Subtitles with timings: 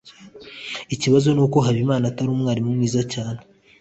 [0.95, 3.41] ikibazo nuko habimana atari umwarimu mwiza cyane